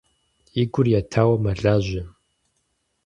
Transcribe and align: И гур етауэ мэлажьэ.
И 0.61 0.63
гур 0.73 0.87
етауэ 0.99 1.35
мэлажьэ. 1.43 2.03